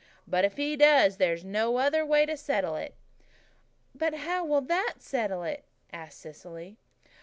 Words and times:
But 0.27 0.43
if 0.45 0.57
he 0.57 0.75
does 0.75 1.17
there's 1.17 1.43
no 1.45 1.77
other 1.77 2.03
way 2.03 2.25
to 2.25 2.35
settle 2.35 2.75
it." 2.75 2.95
"But 3.93 4.15
how 4.15 4.43
will 4.43 4.61
that 4.61 4.95
settle 4.97 5.43
it?" 5.43 5.63
asked 5.93 6.17
Cecily. 6.21 6.79